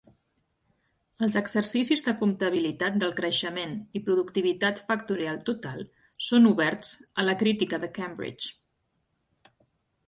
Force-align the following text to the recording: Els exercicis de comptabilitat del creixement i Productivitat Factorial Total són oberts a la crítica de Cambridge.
Els 1.25 1.35
exercicis 1.41 2.03
de 2.07 2.13
comptabilitat 2.21 2.97
del 3.03 3.13
creixement 3.19 3.75
i 3.99 4.01
Productivitat 4.09 4.83
Factorial 4.89 5.39
Total 5.51 5.87
són 6.31 6.51
oberts 6.55 6.97
a 7.25 7.29
la 7.31 7.39
crítica 7.45 7.83
de 7.87 7.93
Cambridge. 8.01 8.53